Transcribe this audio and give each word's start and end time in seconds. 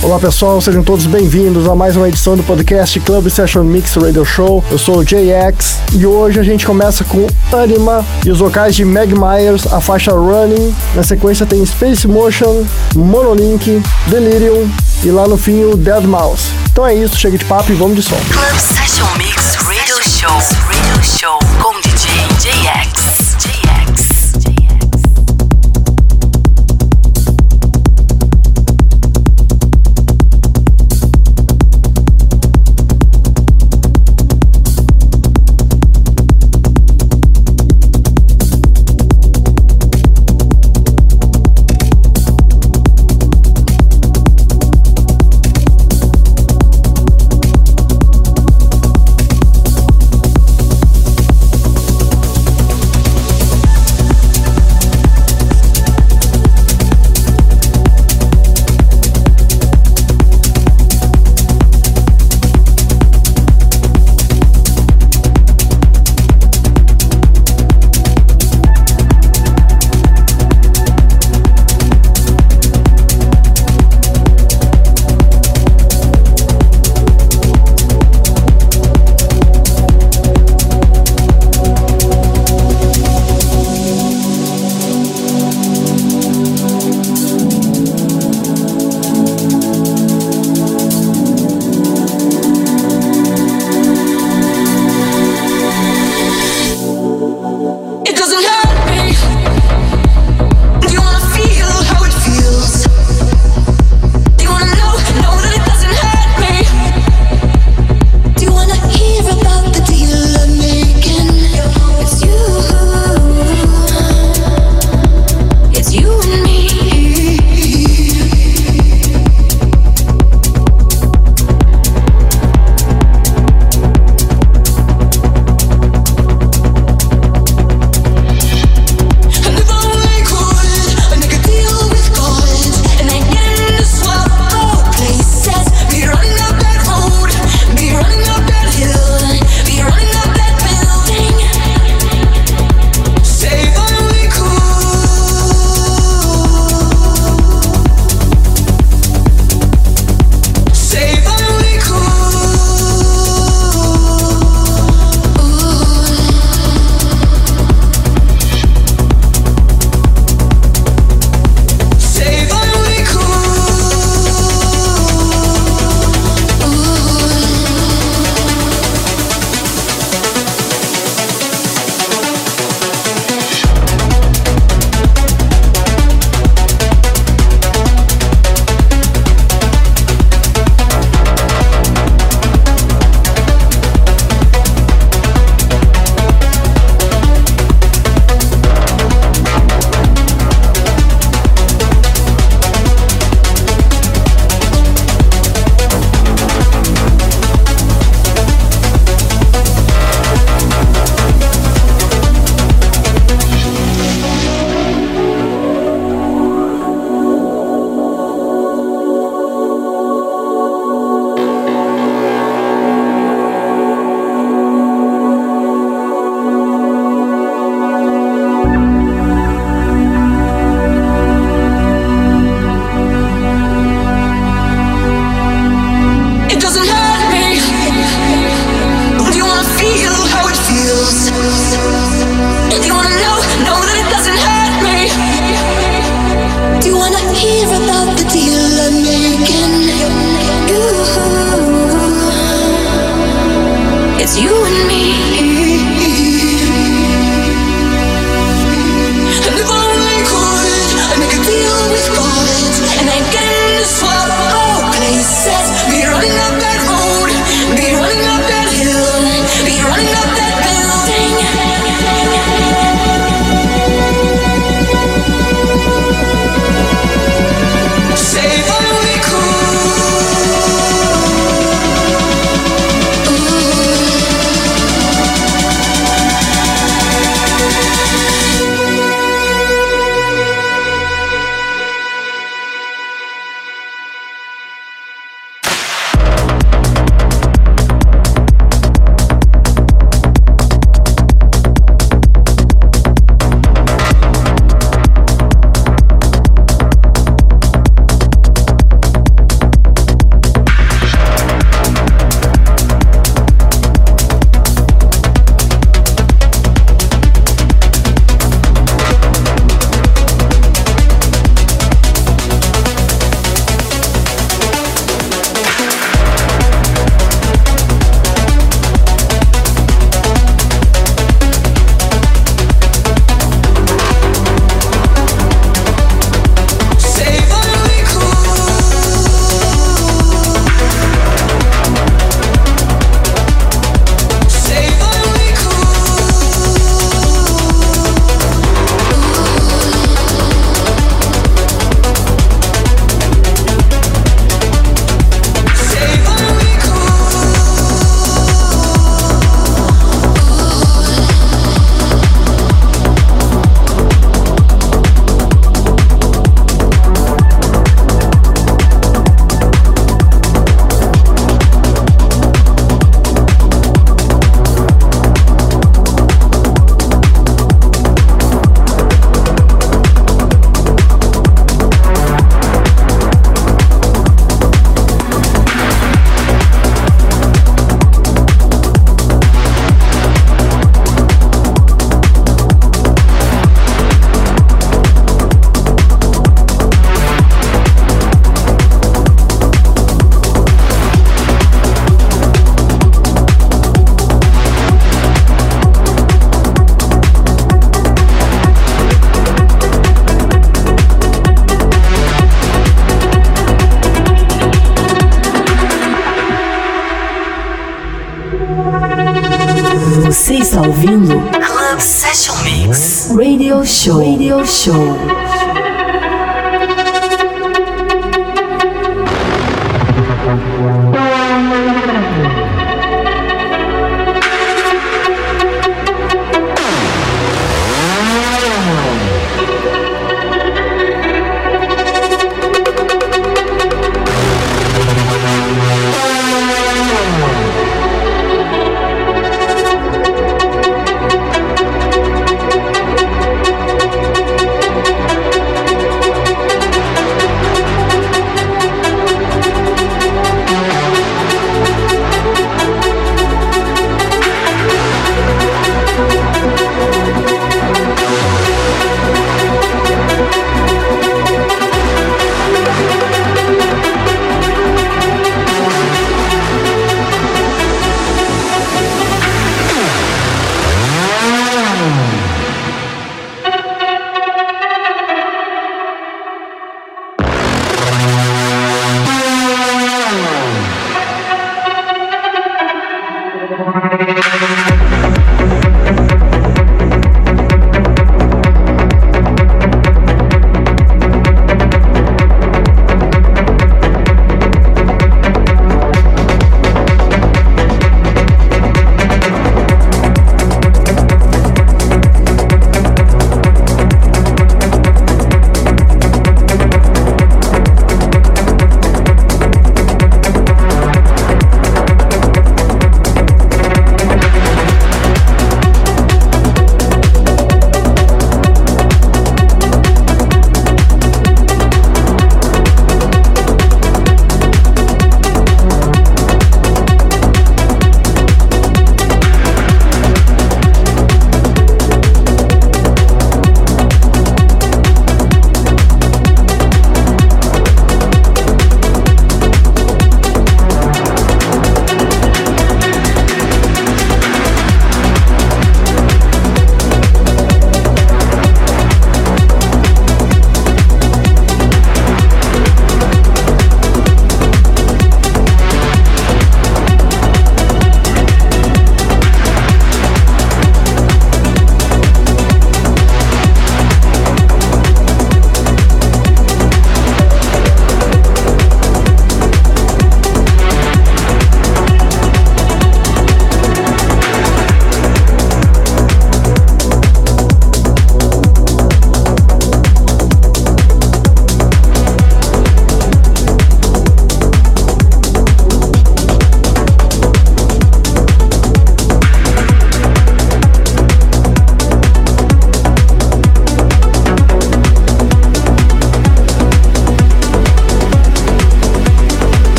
Olá 0.00 0.18
pessoal, 0.20 0.60
sejam 0.60 0.82
todos 0.84 1.06
bem-vindos 1.06 1.66
a 1.66 1.74
mais 1.74 1.96
uma 1.96 2.08
edição 2.08 2.36
do 2.36 2.42
podcast 2.44 3.00
Club 3.00 3.28
Session 3.28 3.64
Mix 3.64 3.94
Radio 3.96 4.24
Show. 4.24 4.64
Eu 4.70 4.78
sou 4.78 4.98
o 4.98 5.04
JX 5.04 5.80
e 5.92 6.06
hoje 6.06 6.38
a 6.38 6.42
gente 6.44 6.64
começa 6.64 7.02
com 7.02 7.26
Anima 7.52 8.06
e 8.24 8.30
os 8.30 8.38
vocais 8.38 8.76
de 8.76 8.84
Meg 8.84 9.12
Myers, 9.12 9.66
a 9.66 9.80
faixa 9.80 10.12
Running. 10.12 10.72
Na 10.94 11.02
sequência 11.02 11.44
tem 11.44 11.66
Space 11.66 12.06
Motion, 12.06 12.64
Monolink, 12.94 13.82
Delirium 14.06 14.70
e 15.02 15.10
lá 15.10 15.26
no 15.26 15.36
fim 15.36 15.64
o 15.64 15.76
Dead 15.76 16.04
Mouse. 16.04 16.44
Então 16.70 16.86
é 16.86 16.94
isso, 16.94 17.16
chega 17.18 17.36
de 17.36 17.44
papo 17.44 17.72
e 17.72 17.74
vamos 17.74 17.96
de 17.96 18.02
som. 18.02 18.16
Club 18.30 18.56
Session 18.56 19.08
Mix 19.18 19.56
Radio 19.56 19.96
Show. 20.08 20.30
Radio 20.68 21.02
Show 21.02 21.38
com 21.60 21.72
DJ 21.80 22.08
JX. 22.38 23.67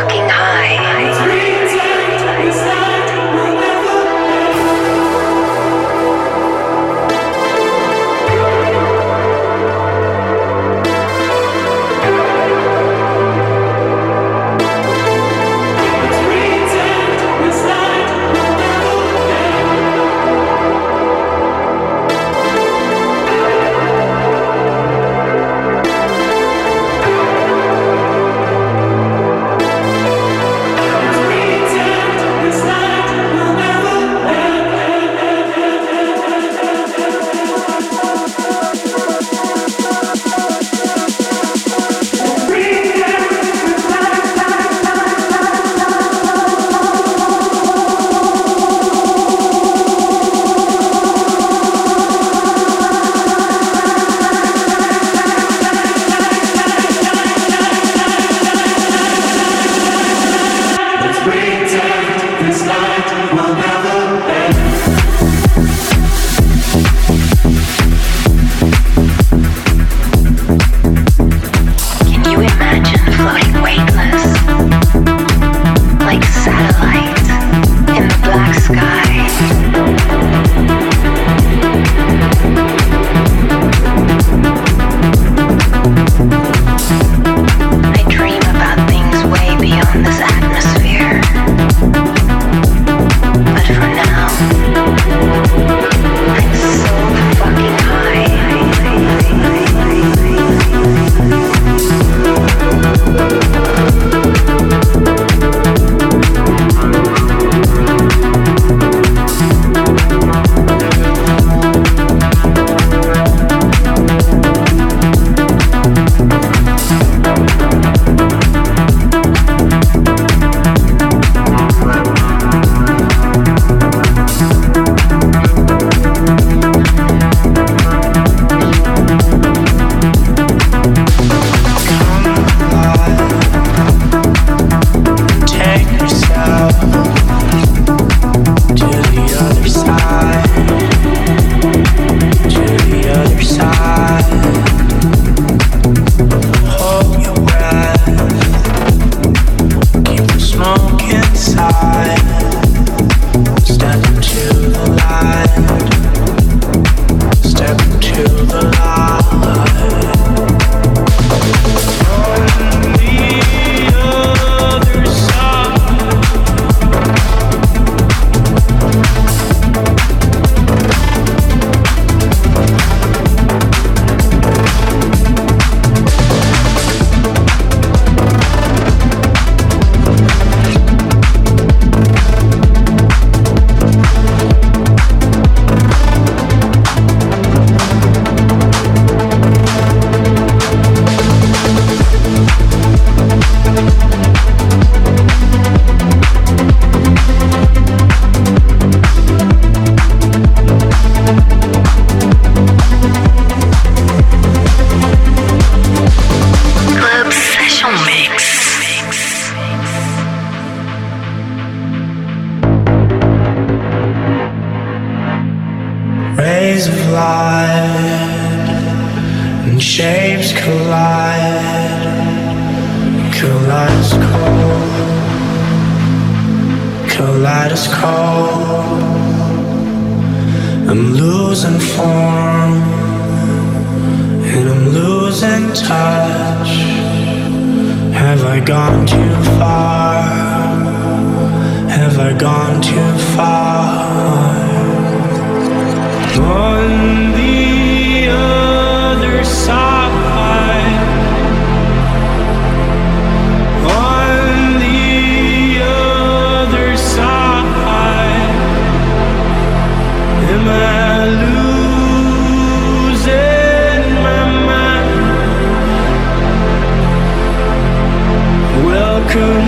Fucking 0.00 0.28
high. 0.30 0.59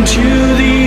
To 0.05 0.19
the 0.21 0.82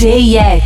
DX. 0.00 0.59